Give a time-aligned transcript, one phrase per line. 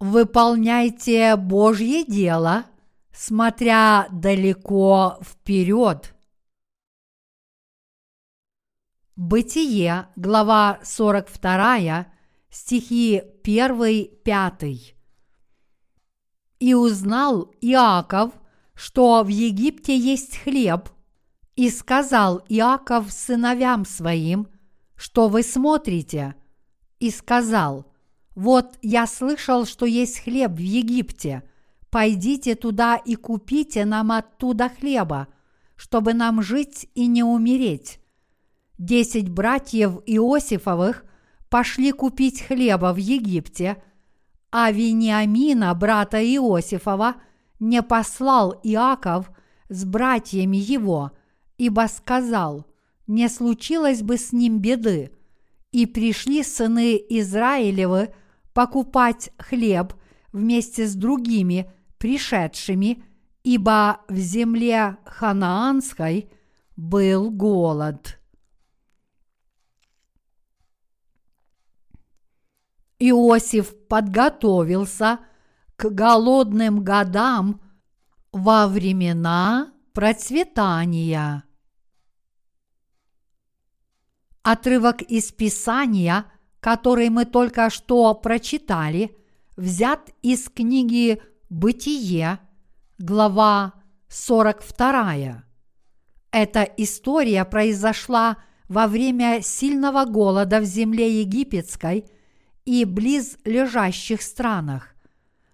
[0.00, 2.66] выполняйте Божье дело,
[3.12, 6.14] смотря далеко вперед.
[9.16, 12.06] Бытие, глава 42,
[12.50, 14.94] стихи 1-5.
[16.60, 18.32] И узнал Иаков,
[18.74, 20.88] что в Египте есть хлеб,
[21.56, 24.46] и сказал Иаков сыновьям своим,
[24.94, 26.36] что вы смотрите,
[27.00, 27.86] и сказал,
[28.38, 31.42] вот я слышал, что есть хлеб в Египте,
[31.90, 35.28] пойдите туда и купите нам оттуда хлеба,
[35.76, 38.00] чтобы нам жить и не умереть
[38.78, 41.04] десять братьев Иосифовых
[41.50, 43.82] пошли купить хлеба в Египте,
[44.50, 47.16] а Вениамина, брата Иосифова,
[47.58, 49.30] не послал Иаков
[49.68, 51.10] с братьями его,
[51.58, 52.66] ибо сказал,
[53.06, 55.10] не случилось бы с ним беды.
[55.72, 58.14] И пришли сыны Израилевы
[58.58, 59.94] покупать хлеб
[60.32, 63.04] вместе с другими пришедшими,
[63.44, 66.28] ибо в земле ханаанской
[66.74, 68.18] был голод.
[72.98, 75.20] Иосиф подготовился
[75.76, 77.60] к голодным годам
[78.32, 81.44] во времена процветания.
[84.42, 86.24] Отрывок из Писания,
[86.60, 89.16] который мы только что прочитали,
[89.56, 92.38] взят из книги «Бытие»,
[92.98, 93.74] глава
[94.08, 95.44] 42.
[96.30, 102.04] Эта история произошла во время сильного голода в земле египетской–
[102.68, 104.94] и близлежащих странах.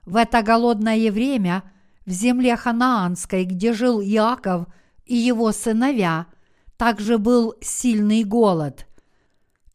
[0.05, 1.63] В это голодное время
[2.05, 4.67] в земле ханаанской, где жил Иаков
[5.05, 6.27] и его сыновья,
[6.77, 8.89] также был сильный голод.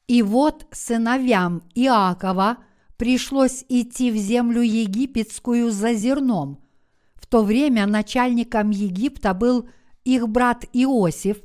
[0.10, 2.58] И вот сыновьям Иакова
[2.98, 6.60] пришлось идти в землю египетскую за зерном.
[7.16, 9.70] В то время начальником Египта был
[10.04, 11.38] их брат Иосиф,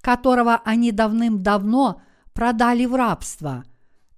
[0.00, 2.00] которого они давным-давно
[2.32, 3.64] продали в рабство–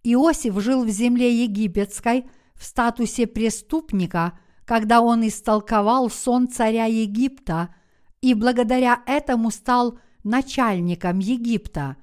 [0.05, 7.75] Иосиф жил в земле египетской в статусе преступника, когда он истолковал сон царя Египта
[8.21, 11.97] и благодаря этому стал начальником Египта.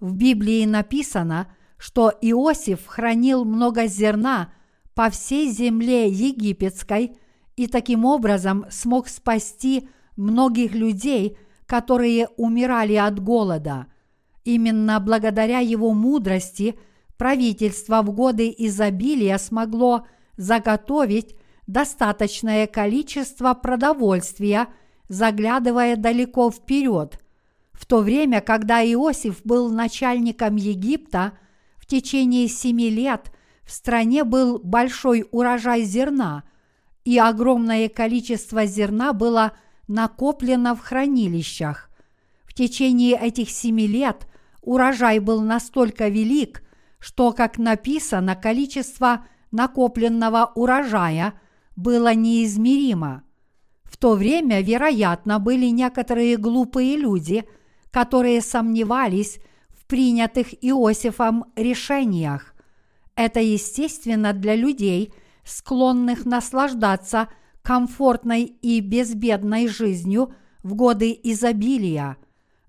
[0.00, 4.52] В Библии написано, что Иосиф хранил много зерна
[4.94, 7.16] по всей земле египетской
[7.56, 13.86] и таким образом смог спасти многих людей, которые умирали от голода.
[14.44, 16.78] Именно благодаря его мудрости–
[17.18, 20.06] правительство в годы изобилия смогло
[20.38, 21.36] заготовить
[21.66, 24.68] достаточное количество продовольствия,
[25.08, 27.18] заглядывая далеко вперед.
[27.78, 31.38] В то время, когда Иосиф был начальником Египта,
[31.76, 33.30] в течение семи лет
[33.62, 36.42] в стране был большой урожай зерна,
[37.04, 39.52] и огромное количество зерна было
[39.86, 41.88] накоплено в хранилищах.
[42.44, 44.26] В течение этих семи лет
[44.62, 46.62] урожай был настолько велик–
[46.98, 51.34] что, как написано, количество накопленного урожая
[51.76, 53.22] было неизмеримо.
[53.84, 57.44] В то время, вероятно, были некоторые глупые люди,
[57.90, 59.38] которые сомневались
[59.70, 62.54] в принятых Иосифом решениях.
[63.14, 65.12] Это естественно для людей,
[65.44, 67.28] склонных наслаждаться
[67.62, 70.32] комфортной и безбедной жизнью
[70.62, 72.16] в годы изобилия.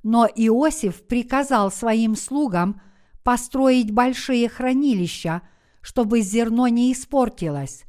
[0.04, 2.82] Но Иосиф приказал своим слугам–
[3.30, 5.44] построить большие хранилища,
[5.82, 7.84] чтобы зерно не испортилось.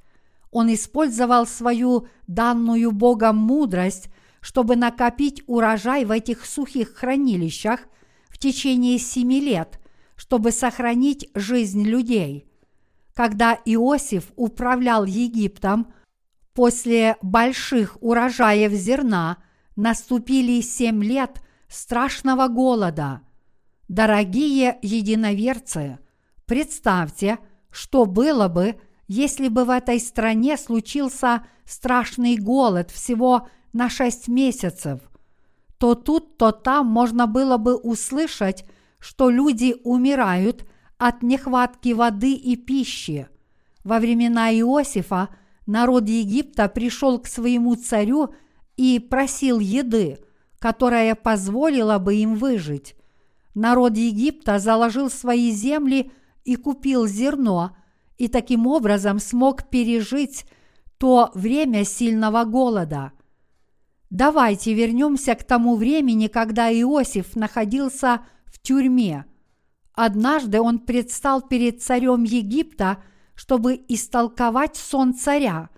[0.51, 4.10] Он использовал свою данную Богом мудрость,
[4.41, 7.81] чтобы накопить урожай в этих сухих хранилищах
[8.29, 9.81] в течение семи лет,
[10.17, 12.47] чтобы сохранить жизнь людей.
[13.15, 15.93] Когда Иосиф управлял Египтом,
[16.55, 19.39] после больших урожаев зерна
[19.77, 23.23] наступили семь лет страшного голода–
[23.91, 25.99] Дорогие единоверцы,
[26.47, 27.41] представьте,
[27.73, 35.01] что было бы, если бы в этой стране случился страшный голод всего на шесть месяцев,
[35.79, 38.65] то тут, то там можно было бы услышать,
[38.99, 40.67] что люди умирают
[40.99, 43.29] от нехватки воды и пищи.
[43.85, 45.31] Во времена Иосифа
[45.67, 48.35] народ Египта пришел к своему царю
[48.77, 50.19] и просил еды,
[50.59, 52.95] которая позволила бы им выжить.
[53.55, 56.13] Народ Египта заложил свои земли
[56.45, 57.77] и купил зерно,
[58.19, 60.45] и таким образом смог пережить
[60.99, 63.13] то время сильного голода.
[64.11, 69.25] Давайте вернемся к тому времени, когда Иосиф находился в тюрьме.
[69.95, 72.99] Однажды он предстал перед царем Египта,
[73.37, 75.71] чтобы истолковать сон царя.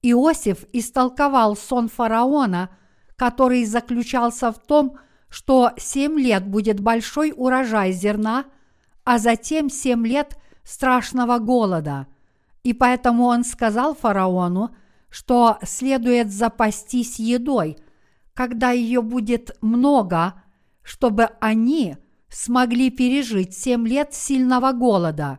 [0.00, 2.70] Иосиф истолковал сон фараона,
[3.14, 4.98] который заключался в том,
[5.28, 8.46] что семь лет будет большой урожай зерна,
[9.04, 12.06] а затем семь лет страшного голода.
[12.62, 14.74] И поэтому он сказал фараону,
[15.08, 17.78] что следует запастись едой,
[18.34, 20.34] когда ее будет много,
[20.82, 21.96] чтобы они
[22.28, 25.38] смогли пережить семь лет сильного голода.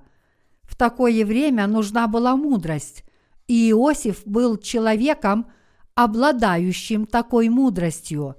[0.63, 3.03] В такое время нужна была мудрость,
[3.47, 5.47] и Иосиф был человеком,
[5.95, 8.35] обладающим такой мудростью.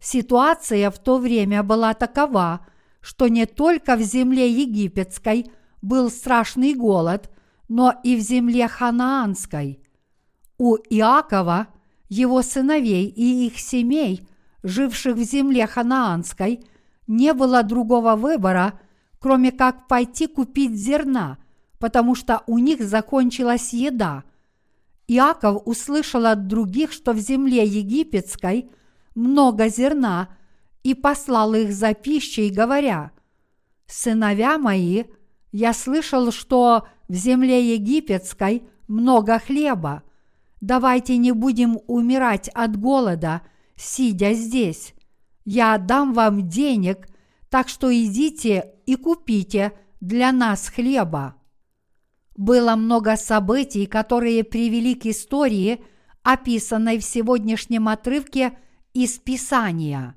[0.00, 2.66] Ситуация в то время была такова,
[3.00, 5.50] что не только в земле египетской
[5.82, 7.30] был страшный голод,
[7.68, 9.80] но и в земле ханаанской.
[10.60, 11.68] У Иакова,
[12.10, 14.28] его сыновей и их семей,
[14.62, 16.62] живших в земле ханаанской,
[17.06, 18.78] не было другого выбора,
[19.20, 21.38] кроме как пойти купить зерна,
[21.78, 24.24] потому что у них закончилась еда.
[25.08, 28.70] Иаков услышал от других, что в земле египетской
[29.14, 30.28] много зерна,
[30.82, 33.12] и послал их за пищей, говоря,
[33.86, 35.04] «Сыновья мои,
[35.52, 40.02] я слышал, что в земле египетской много хлеба.
[40.60, 43.42] Давайте не будем умирать от голода,
[43.76, 44.94] сидя здесь
[45.44, 47.08] я дам вам денег,
[47.48, 51.34] так что идите и купите для нас хлеба.
[52.36, 55.84] Было много событий, которые привели к истории,
[56.22, 58.56] описанной в сегодняшнем отрывке
[58.94, 60.14] из Писания.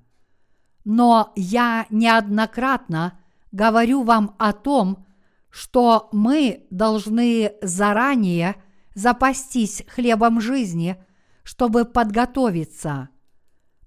[0.85, 3.19] Но я неоднократно
[3.51, 5.05] говорю вам о том,
[5.49, 8.55] что мы должны заранее
[8.93, 10.97] запастись хлебом жизни,
[11.43, 13.09] чтобы подготовиться–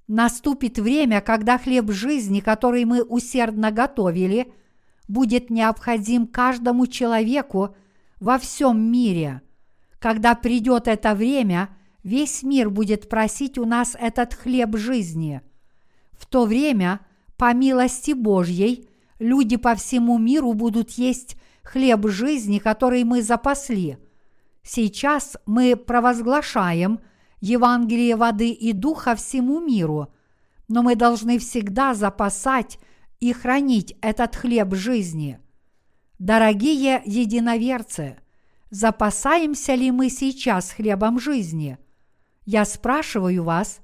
[0.09, 4.53] Наступит время, когда хлеб жизни, который мы усердно готовили,
[5.09, 7.75] будет необходим каждому человеку
[8.21, 9.43] во всем мире.
[9.99, 11.71] Когда придет это время,
[12.05, 15.41] весь мир будет просить у нас этот хлеб жизни.
[16.13, 17.01] В то время,
[17.37, 18.89] по милости Божьей,
[19.19, 23.99] люди по всему миру будут есть хлеб жизни, который мы запасли.
[24.67, 27.01] Сейчас мы провозглашаем–
[27.41, 30.09] Евангелие воды и духа всему миру,
[30.69, 32.79] но мы должны всегда запасать
[33.21, 35.39] и хранить этот хлеб жизни.
[36.19, 38.19] Дорогие единоверцы,
[38.71, 41.79] запасаемся ли мы сейчас хлебом жизни?
[42.45, 43.81] Я спрашиваю вас,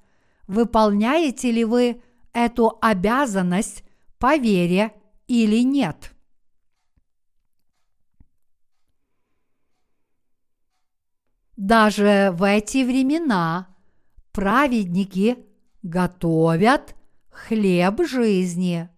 [0.47, 2.03] выполняете ли вы
[2.33, 3.85] эту обязанность
[4.19, 4.93] по вере
[5.29, 6.13] или нет?
[11.57, 13.69] Даже в эти времена
[14.33, 15.39] праведники
[15.83, 16.95] готовят
[17.31, 18.89] хлеб жизни.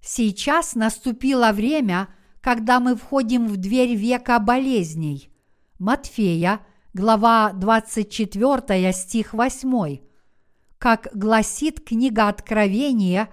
[0.00, 2.08] Сейчас наступило время,
[2.40, 5.30] когда мы входим в дверь века болезней.
[5.80, 6.60] Матфея,
[6.94, 9.98] глава 24, стих 8.
[10.78, 13.28] Как гласит книга Откровения,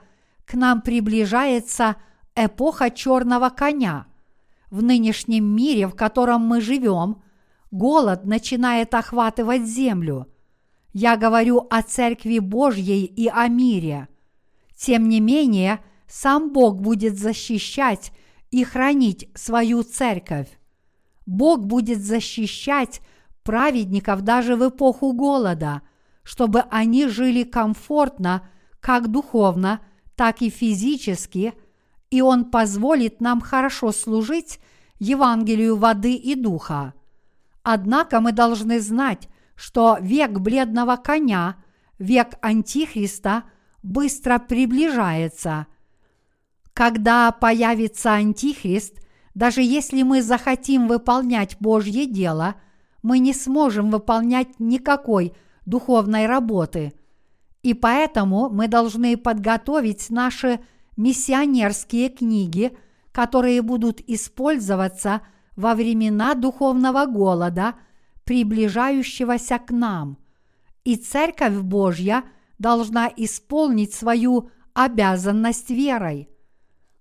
[0.45, 1.95] к нам приближается
[2.35, 4.07] эпоха черного коня–
[4.69, 7.21] в нынешнем мире, в котором мы живем,
[7.71, 10.27] голод начинает охватывать землю.
[10.93, 14.07] Я говорю о Церкви Божьей и о мире.
[14.75, 18.11] Тем не менее, сам Бог будет защищать
[18.51, 20.47] и хранить свою церковь.
[21.25, 23.01] Бог будет защищать
[23.43, 25.81] праведников даже в эпоху голода,
[26.23, 28.47] чтобы они жили комфортно
[28.79, 29.81] как духовно,
[30.15, 31.53] так и физически–
[32.15, 34.61] и Он позволит нам хорошо служить
[34.99, 36.93] Евангелию воды и духа.
[37.61, 41.57] Однако мы должны знать, что век бледного коня,
[41.99, 43.43] век Антихриста
[43.83, 45.67] быстро приближается.
[46.73, 49.01] Когда появится Антихрист,
[49.33, 52.55] даже если мы захотим выполнять Божье дело,
[53.03, 55.33] мы не сможем выполнять никакой
[55.65, 56.93] духовной работы.
[57.61, 60.61] И поэтому мы должны подготовить наши
[60.97, 62.77] миссионерские книги,
[63.11, 65.21] которые будут использоваться
[65.55, 67.75] во времена духовного голода,
[68.23, 70.17] приближающегося к нам.
[70.83, 72.23] И Церковь Божья
[72.59, 76.29] должна исполнить свою обязанность верой.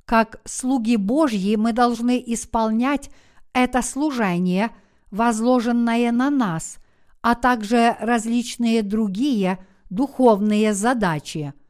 [0.04, 3.10] Как слуги Божьи мы должны исполнять
[3.52, 4.70] это служение,
[5.10, 6.78] возложенное на нас,
[7.22, 9.58] а также различные другие
[9.88, 11.54] духовные задачи–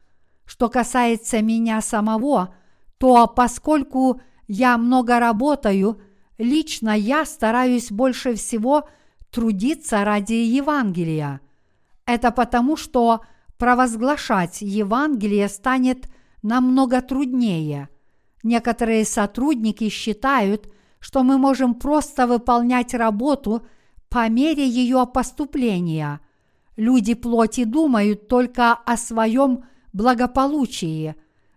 [0.45, 2.55] что касается меня самого,
[2.99, 6.01] то поскольку я много работаю,
[6.39, 8.89] лично я стараюсь больше всего
[9.31, 11.41] трудиться ради Евангелия.
[12.07, 13.23] Это потому, что
[13.57, 16.09] провозглашать Евангелие станет
[16.43, 17.89] намного труднее.
[18.43, 20.69] Некоторые сотрудники считают,
[21.01, 23.67] что мы можем просто выполнять работу
[24.09, 26.21] по мере ее поступления.
[26.77, 31.15] Люди плоти думают только о своем благополучии,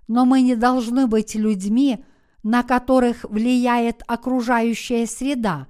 [0.07, 2.05] но мы не должны быть людьми,
[2.43, 5.67] на которых влияет окружающая среда,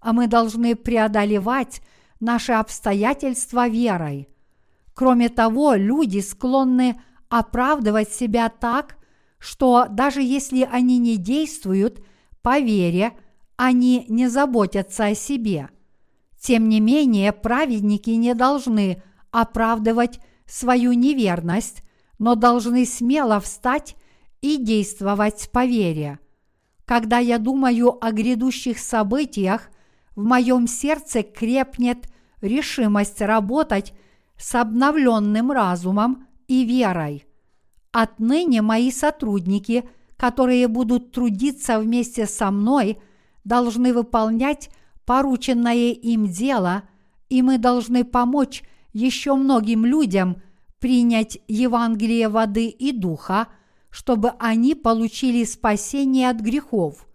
[0.00, 1.82] а мы должны преодолевать
[2.20, 4.28] наши обстоятельства верой.
[4.94, 8.96] Кроме того, люди склонны оправдывать себя так,
[9.38, 12.04] что даже если они не действуют
[12.42, 13.12] по вере,
[13.56, 15.70] они не заботятся о себе.
[16.38, 21.82] Тем не менее, праведники не должны оправдывать свою неверность,
[22.20, 23.96] но должны смело встать
[24.42, 26.20] и действовать по вере.
[26.84, 29.70] Когда я думаю о грядущих событиях,
[30.14, 32.12] в моем сердце крепнет
[32.42, 33.94] решимость работать
[34.36, 37.24] с обновленным разумом и верой.
[37.90, 42.98] Отныне мои сотрудники, которые будут трудиться вместе со мной,
[43.44, 44.68] должны выполнять
[45.06, 46.82] порученное им дело,
[47.30, 48.62] и мы должны помочь
[48.92, 50.42] еще многим людям
[50.80, 53.48] принять Евангелие воды и духа,
[53.90, 57.06] чтобы они получили спасение от грехов.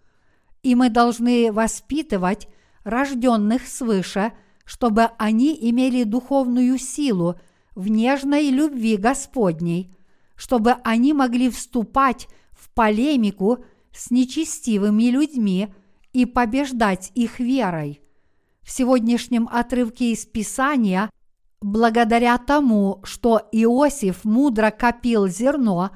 [0.62, 2.48] И мы должны воспитывать
[2.84, 4.32] рожденных свыше,
[4.64, 7.36] чтобы они имели духовную силу
[7.74, 9.96] в нежной любви Господней,
[10.34, 15.68] чтобы они могли вступать в полемику с нечестивыми людьми
[16.12, 18.00] и побеждать их верой.
[18.62, 21.10] В сегодняшнем отрывке из Писания,
[21.66, 25.90] благодаря тому, что Иосиф мудро копил зерно,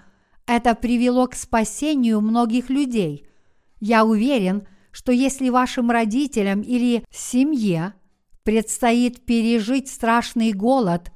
[0.44, 3.28] это привело к спасению многих людей.
[3.78, 7.94] Я уверен, что если вашим родителям или семье
[8.42, 11.12] предстоит пережить страшный голод,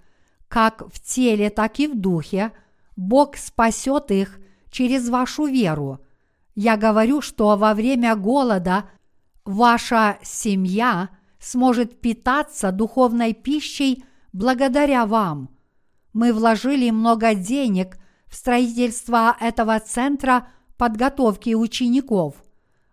[0.47, 2.53] как в теле, так и в духе,
[2.95, 4.39] Бог спасет их
[4.71, 5.99] через вашу веру.
[6.55, 8.85] Я говорю, что во время голода
[9.45, 11.09] ваша семья
[11.41, 15.49] сможет питаться духовной пищей благодаря вам.
[16.12, 22.35] Мы вложили много денег в строительство этого центра подготовки учеников.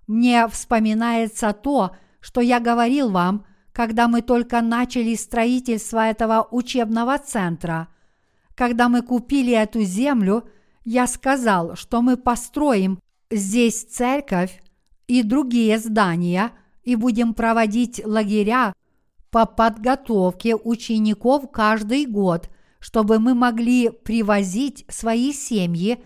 [0.08, 7.88] Мне вспоминается то, что я говорил вам, когда мы только начали строительство этого учебного центра.
[8.56, 10.48] Когда мы купили эту землю,
[10.84, 13.00] я сказал, что мы построим
[13.32, 14.62] здесь церковь
[15.08, 16.52] и другие здания
[16.84, 18.74] и будем проводить лагеря
[19.32, 26.04] по подготовке учеников каждый год, чтобы мы могли привозить свои семьи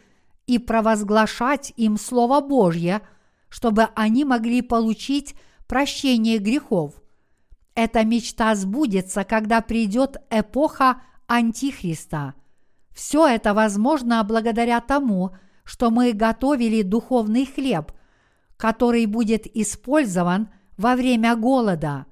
[0.47, 3.01] и провозглашать им Слово Божье–
[3.55, 5.33] чтобы они могли получить
[5.65, 7.01] прощение грехов.
[7.73, 12.33] Эта мечта сбудется, когда придет эпоха Антихриста.
[12.93, 15.31] Все это возможно благодаря тому,
[15.63, 17.93] что мы готовили духовный хлеб,
[18.57, 22.07] который будет использован во время голода.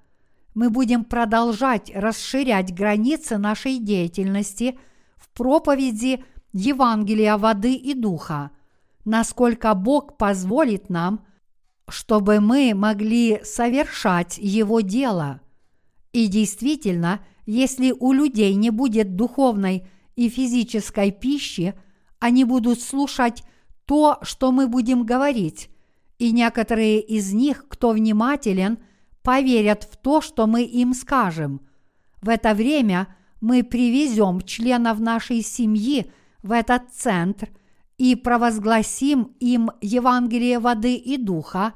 [0.53, 4.77] Мы будем продолжать расширять границы нашей деятельности
[5.15, 8.51] в проповеди Евангелия воды и духа,
[9.05, 11.25] насколько Бог позволит нам–
[11.88, 15.41] чтобы мы могли совершать Его дело.
[16.12, 21.74] И действительно, если у людей не будет духовной и физической пищи,
[22.19, 23.43] они будут слушать
[23.86, 25.69] то, что мы будем говорить,
[26.19, 28.77] и некоторые из них, кто внимателен,
[29.24, 31.62] поверят в то, что мы им скажем.
[32.22, 33.08] В это время
[33.42, 36.12] мы привезем членов нашей семьи
[36.44, 37.50] в этот центр–
[37.98, 41.74] и провозгласим им Евангелие воды и духа,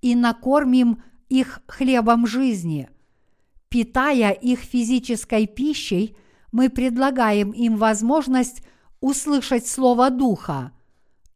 [0.00, 2.90] и накормим их хлебом жизни.
[3.68, 6.16] Питая их физической пищей,
[6.50, 8.62] мы предлагаем им возможность
[9.00, 10.72] услышать Слово Духа.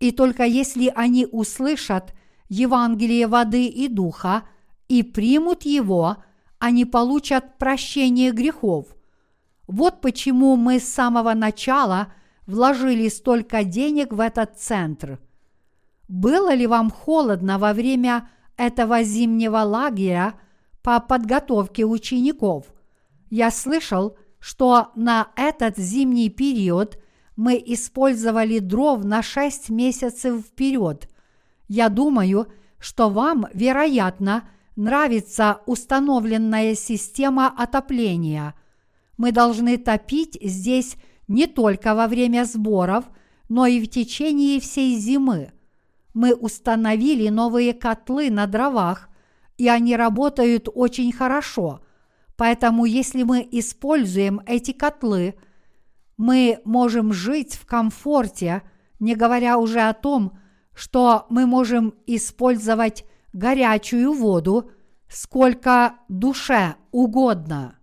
[0.01, 2.13] И только если они услышат
[2.49, 4.43] Евангелие воды и духа
[4.89, 6.17] и примут его,
[6.59, 8.87] они получат прощение грехов.
[9.67, 12.13] Вот почему мы с самого начала–
[12.47, 15.19] вложили столько денег в этот центр.
[16.09, 20.35] Было ли вам холодно во время этого зимнего лагеря
[20.83, 22.67] по подготовке учеников?
[23.29, 26.99] Я слышал, что на этот зимний период
[27.35, 31.09] мы использовали дров на 6 месяцев вперед.
[31.67, 32.47] Я думаю,
[32.79, 38.55] что вам, вероятно, нравится установленная система отопления.
[39.17, 43.07] Мы должны топить здесь не только во время сборов,
[43.49, 45.53] но и в течение всей зимы.
[46.15, 49.09] Мы установили новые котлы на дровах,
[49.59, 51.81] и они работают очень хорошо.
[52.37, 55.35] Поэтому если мы используем эти котлы,
[56.17, 58.63] мы можем жить в комфорте,
[59.01, 60.39] не говоря уже о том,
[60.75, 63.05] что мы можем использовать
[63.37, 64.71] горячую воду
[65.09, 67.79] сколько душе угодно.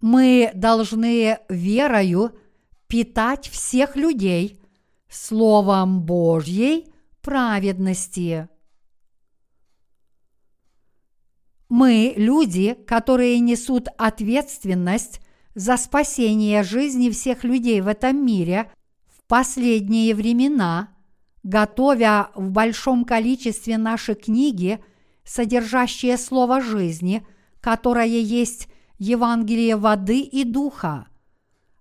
[0.00, 2.36] Мы должны верою
[2.88, 4.60] питать всех людей
[5.08, 8.48] Словом Божьей праведности.
[11.68, 15.20] Мы люди, которые несут ответственность
[15.54, 18.72] за спасение жизни всех людей в этом мире
[19.32, 20.90] последние времена,
[21.42, 24.78] готовя в большом количестве наши книги,
[25.24, 27.26] содержащие слово жизни,
[27.62, 31.06] которое есть Евангелие воды и духа.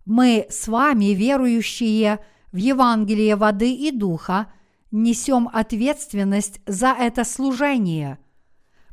[0.05, 2.19] Мы с вами, верующие
[2.53, 4.49] в Евангелие воды и духа,
[4.89, 8.17] несем ответственность за это служение.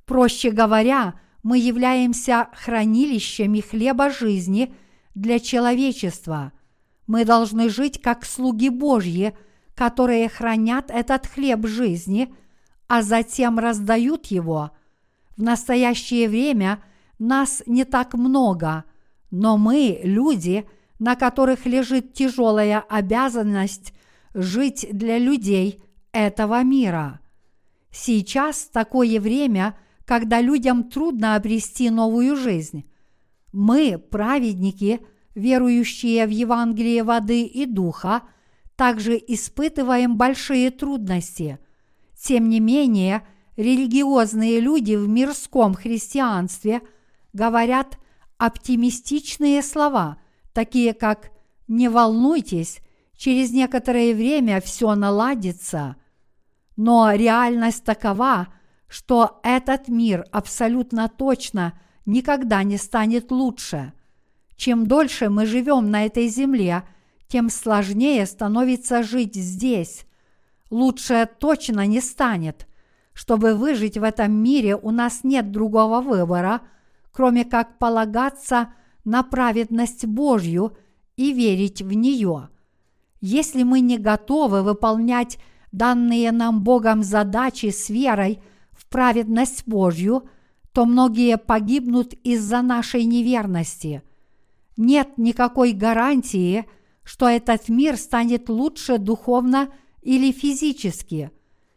[0.05, 4.75] Проще говоря, мы являемся хранилищами хлеба жизни
[5.15, 6.51] для человечества.
[7.09, 9.37] Мы должны жить как слуги Божьи,
[9.75, 12.33] которые хранят этот хлеб жизни,
[12.87, 14.71] а затем раздают его.
[15.37, 16.83] В настоящее время
[17.19, 18.85] нас не так много,
[19.31, 23.95] но мы, люди, на которых лежит тяжелая обязанность
[24.35, 27.21] жить для людей этого мира.
[27.91, 32.85] Сейчас такое время, когда людям трудно обрести новую жизнь.
[33.53, 35.01] Мы, праведники,
[35.39, 38.23] верующие в Евангелие воды и духа,
[38.77, 41.59] также испытываем большие трудности.
[42.21, 43.27] Тем не менее,
[43.57, 46.83] религиозные люди в мирском христианстве–
[47.33, 47.99] говорят
[48.37, 50.19] оптимистичные слова,
[50.53, 51.31] такие как
[51.67, 52.81] «не волнуйтесь,
[53.17, 55.97] через некоторое время все наладится».
[56.77, 58.49] Но реальность такова,
[58.87, 63.93] что этот мир абсолютно точно никогда не станет лучше.
[64.59, 66.83] Чем дольше мы живем на этой земле,
[67.29, 70.05] тем сложнее становится жить здесь.
[70.69, 72.69] Лучше точно не станет.
[73.15, 76.61] Чтобы выжить в этом мире, у нас нет другого выбора–
[77.19, 78.73] кроме как полагаться
[79.05, 80.77] на праведность Божью
[81.17, 82.49] и верить в нее.
[83.21, 85.39] Если мы не готовы выполнять
[85.73, 88.41] данные нам Богом задачи с верой
[88.71, 90.29] в праведность Божью,
[90.73, 94.05] то многие погибнут из-за нашей неверности.
[94.79, 96.65] Нет никакой гарантии,
[97.05, 99.69] что этот мир станет лучше духовно
[100.01, 101.31] или физически.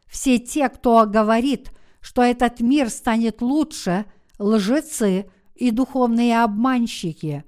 [0.07, 4.05] Все те, кто говорит, что этот мир станет лучше–
[4.41, 7.45] лжецы и духовные обманщики.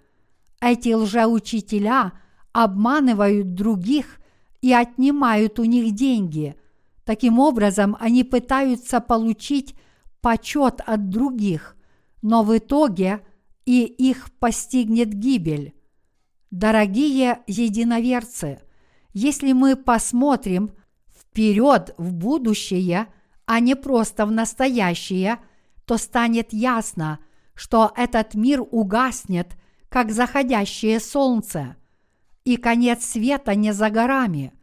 [0.62, 2.14] Эти лжеучителя
[2.54, 4.20] обманывают других
[4.62, 6.56] и отнимают у них деньги.
[7.04, 9.76] Таким образом, они пытаются получить
[10.22, 11.76] почет от других,
[12.22, 13.22] но в итоге
[13.66, 15.74] и их постигнет гибель.
[16.52, 18.60] Дорогие единоверцы,
[19.14, 20.72] если мы посмотрим
[21.12, 23.08] вперед в будущее,
[23.46, 25.40] а не просто в настоящее–
[25.86, 27.20] то станет ясно,
[27.56, 29.58] что этот мир угаснет,
[29.90, 31.76] как заходящее солнце,
[32.46, 34.54] и конец света не за горами.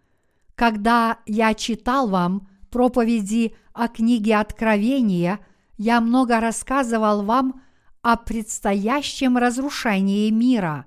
[0.55, 5.41] Когда я читал вам проповеди о книге Откровения,
[5.77, 7.63] я много рассказывал вам
[8.03, 10.87] о предстоящем разрушении мира.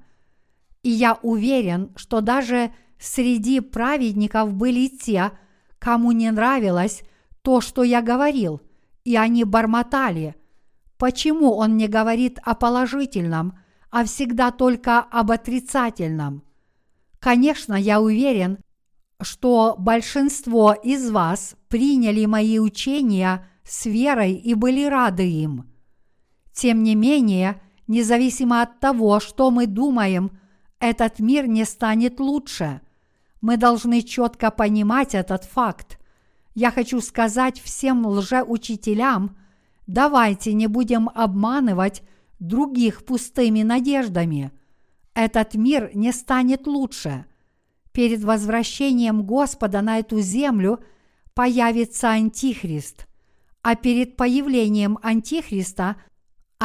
[0.81, 5.31] И я уверен, что даже среди праведников были те,
[5.79, 7.03] кому не нравилось
[7.41, 8.61] то, что я говорил–
[9.03, 10.35] и они бормотали.
[10.97, 16.43] Почему он не говорит о положительном, а всегда только об отрицательном?
[17.19, 18.59] Конечно, я уверен,
[19.21, 25.69] что большинство из вас приняли мои учения с верой и были рады им.
[26.53, 30.31] Тем не менее, независимо от того, что мы думаем,
[30.79, 32.81] этот мир не станет лучше.
[33.41, 35.99] Мы должны четко понимать этот факт.
[36.53, 39.35] Я хочу сказать всем лжеучителям,
[39.87, 42.03] давайте не будем обманывать
[42.39, 44.51] других пустыми надеждами.
[45.15, 47.25] Этот мир не станет лучше.
[47.91, 50.79] Перед возвращением Господа на эту землю
[51.33, 53.07] появится Антихрист,
[53.61, 55.95] а перед появлением Антихриста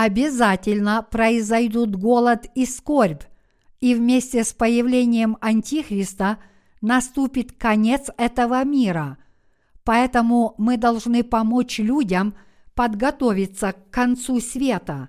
[0.04, 3.22] обязательно произойдут голод и скорбь,
[3.80, 6.38] и вместе с появлением Антихриста
[6.80, 9.18] наступит конец этого мира–
[9.88, 12.34] Поэтому мы должны помочь людям
[12.74, 15.08] подготовиться к концу света.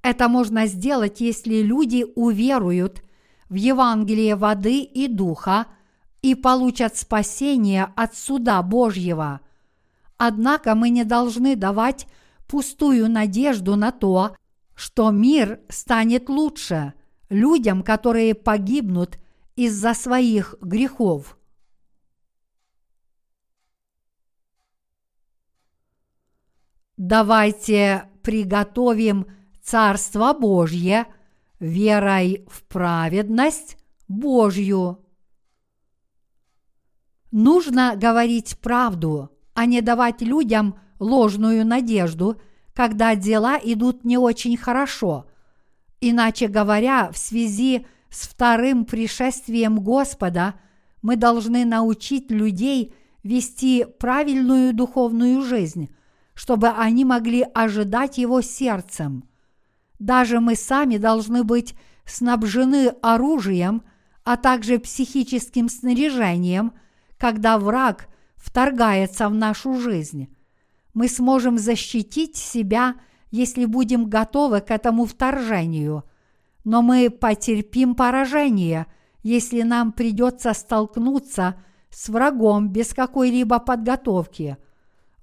[0.00, 3.02] Это можно сделать, если люди уверуют
[3.50, 5.66] в Евангелие воды и духа
[6.22, 9.40] и получат спасение от суда Божьего.
[10.16, 12.06] Однако мы не должны давать
[12.46, 14.36] пустую надежду на то,
[14.74, 16.94] что мир станет лучше
[17.28, 19.18] людям, которые погибнут
[19.56, 21.38] из-за своих грехов.
[26.96, 29.26] Давайте приготовим
[29.62, 31.06] Царство Божье
[31.58, 33.76] верой в праведность
[34.08, 35.04] Божью.
[37.32, 42.40] Нужно говорить правду, а не давать людям ложную надежду,
[42.74, 45.26] когда дела идут не очень хорошо.
[46.00, 50.54] Иначе говоря, в связи с вторым пришествием Господа
[51.02, 55.94] мы должны научить людей вести правильную духовную жизнь,
[56.34, 59.24] чтобы они могли ожидать Его сердцем.
[59.98, 63.82] Даже мы сами должны быть снабжены оружием,
[64.24, 66.72] а также психическим снаряжением,
[67.16, 70.35] когда враг вторгается в нашу жизнь.
[70.96, 72.96] Мы сможем защитить себя,
[73.30, 76.02] если будем готовы к этому вторжению,
[76.64, 78.86] но мы потерпим поражение,
[79.22, 81.54] если нам придется столкнуться
[81.90, 84.56] с врагом без какой-либо подготовки–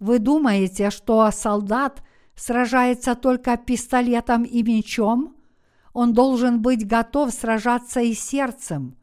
[0.03, 2.03] вы думаете, что солдат
[2.35, 5.33] сражается только пистолетом и мечом?
[5.93, 8.97] Он должен быть готов сражаться и сердцем.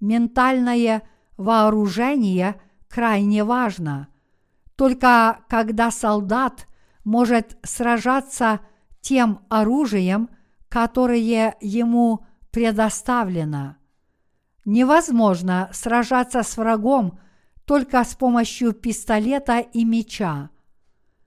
[0.00, 1.02] Ментальное
[1.38, 4.08] вооружение крайне важно.
[4.76, 6.66] Только когда солдат
[7.04, 8.60] может сражаться
[9.00, 10.30] тем оружием,
[10.68, 13.76] которое ему предоставлено.
[14.64, 17.18] Невозможно сражаться с врагом
[17.66, 20.50] только с помощью пистолета и меча.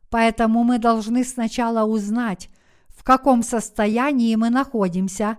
[0.10, 2.50] Поэтому мы должны сначала узнать,
[2.90, 5.38] в каком состоянии мы находимся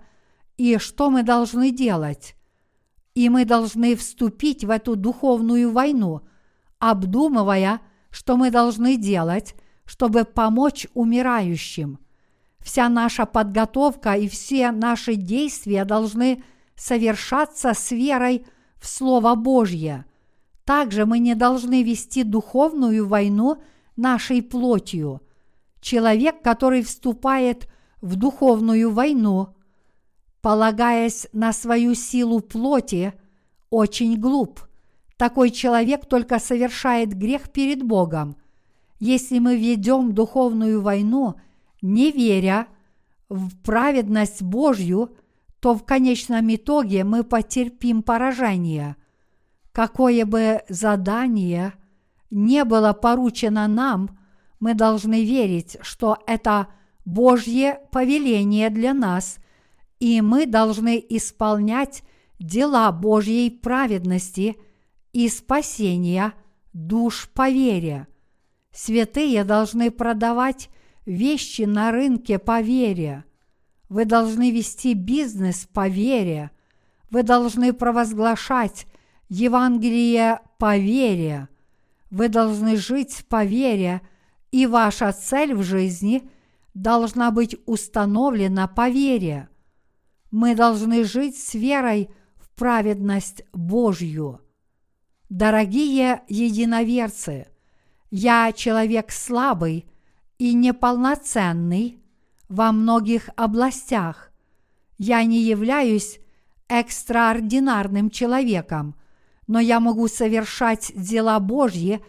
[0.57, 2.35] и что мы должны делать.
[3.15, 6.23] И мы должны вступить в эту духовную войну,
[6.79, 11.99] обдумывая, что мы должны делать, чтобы помочь умирающим.
[12.61, 16.43] Вся наша подготовка и все наши действия должны
[16.75, 20.05] совершаться с верой в Слово Божье–
[20.69, 23.57] также мы не должны вести духовную войну
[23.97, 25.23] нашей плотью.
[25.81, 27.71] Человек, который вступает
[28.03, 29.57] в духовную войну,
[30.43, 33.15] полагаясь на свою силу плоти,
[33.71, 34.61] очень глуп.
[35.19, 38.37] Такой человек только совершает грех перед Богом.
[38.99, 41.35] Если мы ведем духовную войну,
[41.83, 42.67] не веря
[43.29, 45.15] в праведность Божью,
[45.61, 48.97] то в конечном итоге мы потерпим поражение–
[49.79, 51.75] Какое бы задание
[52.33, 54.19] не было поручено нам,
[54.59, 56.67] мы должны верить, что это
[57.05, 59.39] Божье повеление для нас,
[60.01, 62.03] и мы должны исполнять
[62.41, 64.57] дела Божьей праведности
[65.19, 66.33] и спасения
[66.73, 68.07] душ по вере.
[68.71, 70.71] Святые должны продавать
[71.07, 73.25] вещи на рынке по вере.
[73.89, 76.53] Вы должны вести бизнес по вере.
[77.11, 78.87] Вы должны провозглашать
[79.29, 81.49] Евангелие по вере.
[82.11, 84.03] Вы должны жить по вере,
[84.53, 86.31] и ваша цель в жизни
[86.75, 89.49] должна быть установлена по вере.
[90.31, 94.43] Мы должны жить с верой в праведность Божью.
[95.29, 97.49] Дорогие единоверцы,
[98.11, 99.87] я человек слабый
[100.39, 102.03] и неполноценный
[102.49, 104.31] во многих областях.
[104.97, 106.19] Я не являюсь
[106.69, 108.95] экстраординарным человеком–
[109.49, 112.01] но я могу совершать дела Божьи,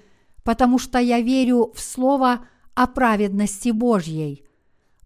[0.44, 4.46] потому что я верю в Слово о праведности Божьей.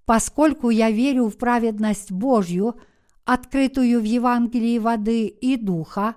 [0.06, 2.76] Поскольку я верю в праведность Божью,
[3.24, 6.16] открытую в Евангелии воды и духа,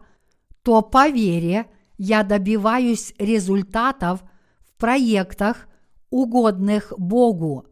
[0.62, 1.66] то по вере
[1.98, 4.22] я добиваюсь результатов
[4.61, 5.68] в проектах,
[6.11, 7.66] угодных Богу.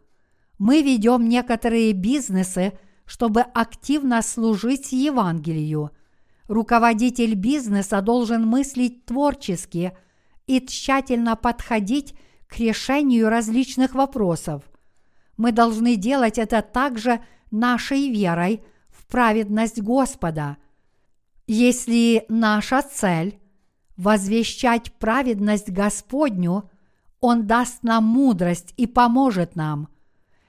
[0.58, 2.72] Мы ведем некоторые бизнесы,
[3.04, 5.90] чтобы активно служить Евангелию–
[6.48, 9.96] Руководитель бизнеса должен мыслить творчески
[10.46, 12.14] и тщательно подходить
[12.46, 14.62] к решению различных вопросов.
[15.38, 20.58] Мы должны делать это также нашей верой в праведность Господа.
[21.46, 23.38] Если наша цель–
[23.96, 26.70] возвещать праведность Господню,
[27.20, 29.88] Он даст нам мудрость и поможет нам.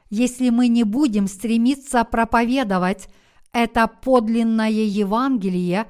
[0.09, 3.09] Если мы не будем стремиться проповедовать–
[3.55, 5.87] это подлинное Евангелие,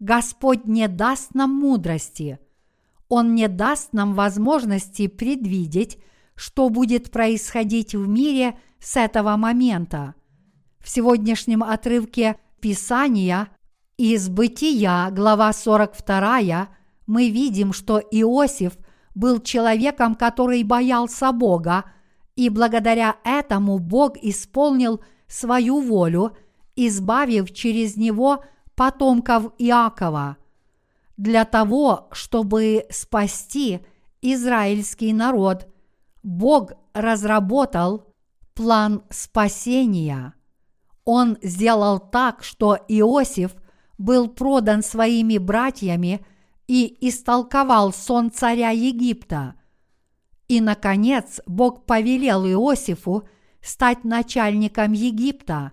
[0.00, 2.38] Господь не даст нам мудрости.
[3.08, 5.98] Он не даст нам возможности предвидеть,
[6.34, 10.14] что будет происходить в мире с этого момента.
[10.78, 13.48] В сегодняшнем отрывке Писания
[13.96, 16.68] из Бытия, глава 42,
[17.06, 18.76] мы видим, что Иосиф
[19.14, 21.84] был человеком, который боялся Бога,
[22.34, 26.36] и благодаря этому Бог исполнил свою волю–
[26.76, 30.36] избавив через него потомков Иакова.
[31.16, 33.80] Для того, чтобы спасти
[34.20, 35.66] израильский народ,
[36.22, 38.14] Бог разработал
[38.54, 40.34] план спасения.
[41.04, 43.54] Он сделал так, что Иосиф
[43.96, 46.24] был продан своими братьями
[46.66, 49.54] и истолковал сон царя Египта.
[50.48, 53.28] И, наконец, Бог повелел Иосифу
[53.60, 55.72] стать начальником Египта,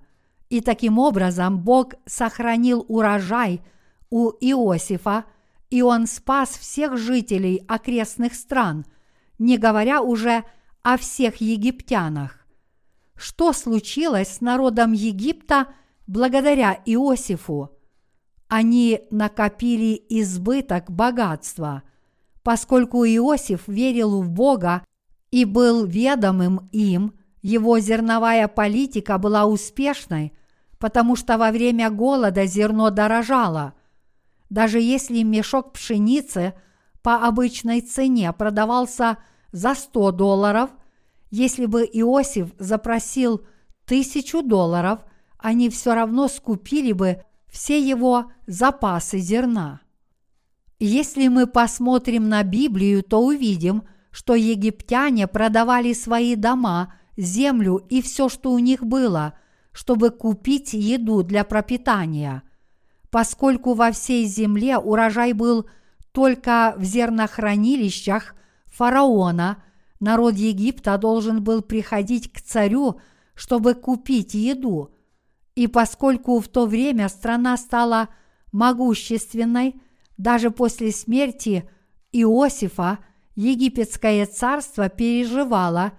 [0.49, 3.61] и таким образом Бог сохранил урожай
[4.09, 5.25] у Иосифа,
[5.69, 8.85] и он спас всех жителей окрестных стран,
[9.39, 10.43] не говоря уже
[10.83, 12.45] о всех египтянах.
[13.15, 15.67] Что случилось с народом Египта
[16.07, 17.72] благодаря Иосифу?
[18.55, 21.81] Они накопили избыток богатства,
[22.43, 24.85] поскольку Иосиф верил в Бога
[25.31, 30.33] и был ведомым им, его зерновая политика была успешной,
[30.77, 33.73] потому что во время голода зерно дорожало.
[34.51, 36.53] Даже если мешок пшеницы
[37.01, 39.17] по обычной цене продавался
[39.51, 40.69] за 100 долларов,
[41.31, 43.47] если бы Иосиф запросил
[43.87, 44.99] тысячу долларов,
[45.39, 49.81] они все равно скупили бы все его запасы зерна.
[50.79, 58.27] Если мы посмотрим на Библию, то увидим, что египтяне продавали свои дома, землю и все,
[58.27, 59.35] что у них было,
[59.71, 62.41] чтобы купить еду для пропитания.
[63.11, 65.69] Поскольку во всей земле урожай был
[66.11, 68.33] только в зернохранилищах
[68.65, 69.63] фараона,
[69.99, 72.99] народ Египта должен был приходить к царю,
[73.35, 74.89] чтобы купить еду–
[75.55, 78.09] и поскольку в то время страна стала
[78.51, 79.75] могущественной,
[80.17, 81.69] даже после смерти
[82.11, 82.99] Иосифа
[83.35, 85.93] египетское царство переживало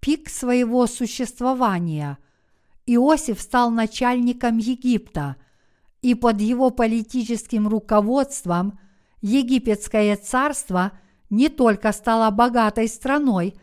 [0.00, 2.18] пик своего существования.
[2.86, 5.36] Иосиф стал начальником Египта,
[6.02, 8.78] и под его политическим руководством
[9.20, 10.92] египетское царство
[11.28, 13.54] не только стало богатой страной,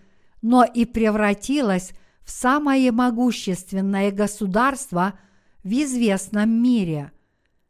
[0.41, 5.13] но и превратилось в самое могущественное государство–
[5.67, 7.11] в известном мире.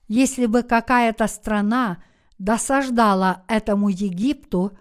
[0.08, 1.98] Если бы какая-то страна
[2.38, 4.78] досаждала этому Египту,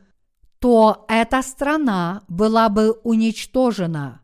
[0.58, 4.20] то эта страна была бы уничтожена.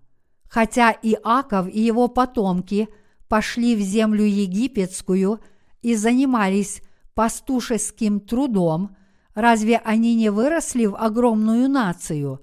[0.47, 2.91] Хотя Иаков и его потомки
[3.29, 5.41] пошли в землю египетскую
[5.81, 6.83] и занимались
[7.15, 8.95] пастушеским трудом,
[9.35, 12.43] разве они не выросли в огромную нацию?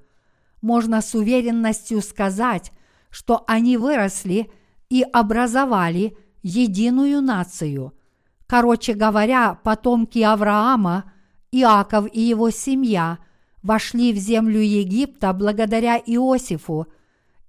[0.64, 2.72] Можно с уверенностью сказать,
[3.12, 4.52] что они выросли
[4.90, 7.94] и образовали– единую нацию.
[8.48, 11.12] Короче говоря, потомки Авраама,
[11.52, 13.20] Иаков и его семья
[13.62, 16.88] вошли в землю Египта благодаря Иосифу,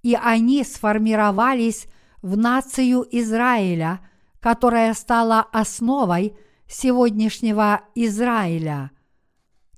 [0.03, 1.87] и они сформировались
[2.21, 3.99] в нацию Израиля,
[4.39, 6.35] которая стала основой
[6.67, 8.91] сегодняшнего Израиля.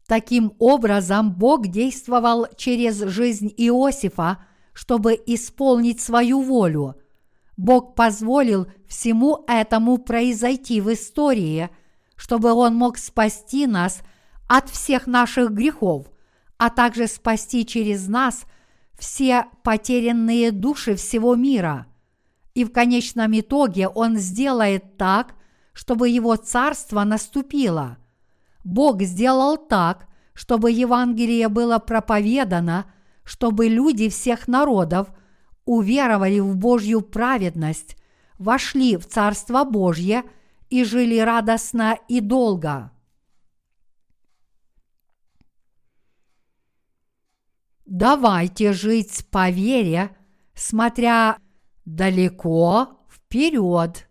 [0.08, 6.95] Таким образом, Бог действовал через жизнь Иосифа, чтобы исполнить свою волю–
[7.58, 11.70] Бог позволил всему этому произойти в истории,
[12.16, 14.02] чтобы Он мог спасти нас
[14.48, 16.08] от всех наших грехов,
[16.58, 18.46] а также спасти через нас
[18.98, 21.88] все потерянные души всего мира.
[22.54, 25.36] И в конечном итоге Он сделает так,
[25.74, 27.98] чтобы Его царство наступило.
[28.63, 32.86] Бог сделал так, чтобы Евангелие было проповедано,
[33.24, 35.10] чтобы люди всех народов–
[35.65, 37.97] уверовали в Божью праведность,
[38.38, 40.23] вошли в Царство Божье
[40.69, 42.91] и жили радостно и долго.
[47.86, 50.15] Давайте жить по вере,
[50.56, 51.38] смотря
[51.86, 54.10] далеко вперед.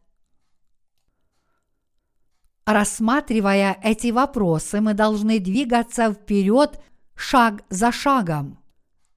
[2.64, 6.80] Рассматривая эти вопросы, мы должны двигаться вперед
[7.16, 8.58] шаг за шагом,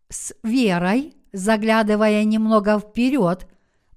[0.09, 3.45] с верой заглядывая немного вперед,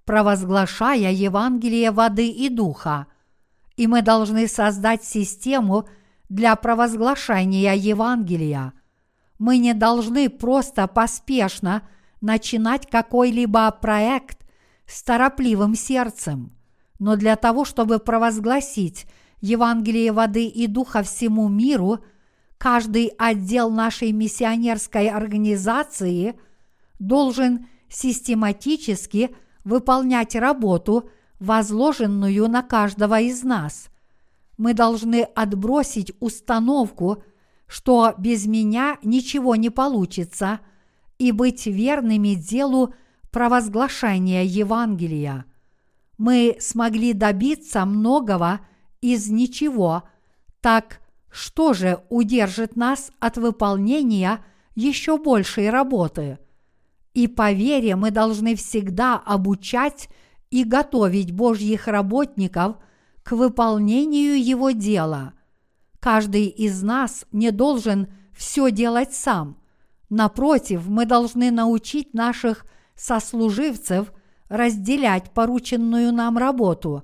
[0.05, 3.07] провозглашая Евангелие воды и духа.
[3.77, 5.89] И мы должны создать систему
[6.29, 8.73] для провозглашения Евангелия.
[9.39, 11.83] Мы не должны просто поспешно
[12.21, 14.45] начинать какой-либо проект
[14.87, 16.53] с торопливым сердцем,
[16.99, 19.07] но для того, чтобы провозгласить
[19.41, 22.01] Евангелие воды и духа всему миру,
[22.57, 26.35] каждый отдел нашей миссионерской организации–
[26.99, 29.35] должен систематически
[29.65, 33.89] выполнять работу, возложенную на каждого из нас.
[34.57, 37.23] Мы должны отбросить установку,
[37.67, 40.61] что без меня ничего не получится,
[41.19, 42.95] и быть верными делу
[43.31, 45.45] провозглашения Евангелия.
[46.17, 48.61] Мы смогли добиться многого
[49.01, 50.05] из ничего,
[50.61, 56.39] так что же удержит нас от выполнения еще большей работы?
[57.19, 60.09] И по вере мы должны всегда обучать
[60.51, 62.77] и готовить Божьих работников
[63.25, 65.33] к выполнению Его дела.
[65.99, 69.59] Каждый из нас не должен все делать сам.
[70.09, 74.13] Напротив, мы должны научить наших сослуживцев
[74.49, 77.03] разделять порученную нам работу.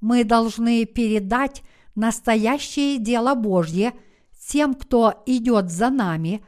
[0.00, 1.62] Мы должны передать
[1.94, 3.92] настоящее дело Божье
[4.44, 6.44] тем, кто идет за нами,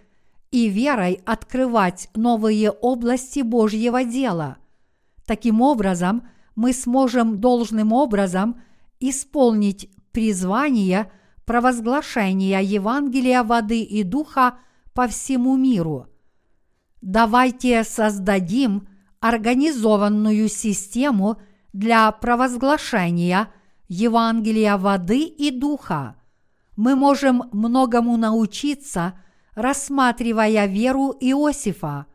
[0.51, 4.59] и верой открывать новые области Божьего дела.
[5.27, 8.61] Таким образом, мы сможем должным образом
[9.01, 11.11] исполнить призвание
[11.45, 14.59] провозглашения Евангелия воды и духа
[14.95, 16.07] по всему миру.
[17.01, 18.89] Давайте создадим
[19.21, 21.41] организованную систему
[21.73, 23.49] для провозглашения
[23.89, 26.17] Евангелия воды и духа.
[26.77, 29.19] Мы можем многому научиться,
[29.59, 32.07] рассматривая веру Иосифа.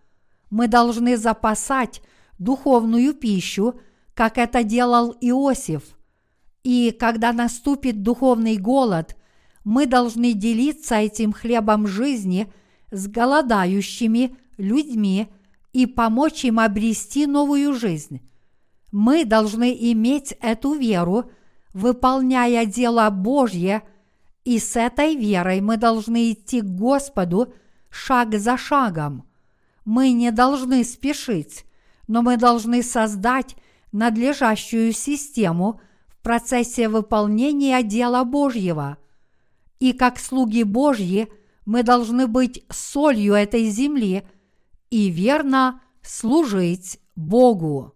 [0.49, 2.01] Мы должны запасать
[2.39, 3.75] духовную пищу,
[4.13, 5.84] как это делал Иосиф.
[6.63, 9.17] И когда наступит духовный голод,
[9.65, 12.51] мы должны делиться этим хлебом жизни
[12.91, 15.27] с голодающими людьми
[15.73, 18.21] и помочь им обрести новую жизнь.
[18.93, 21.29] Мы должны иметь эту веру,
[21.73, 23.82] выполняя дело Божье,
[24.45, 27.53] и с этой верой мы должны идти к Господу
[27.89, 29.25] шаг за шагом.
[29.86, 31.65] Мы не должны спешить,
[32.08, 33.56] но мы должны создать
[33.91, 38.97] надлежащую систему в процессе выполнения дела Божьего.
[39.79, 41.29] И как слуги Божьи
[41.65, 44.27] мы должны быть солью этой земли
[44.89, 47.92] и верно служить Богу.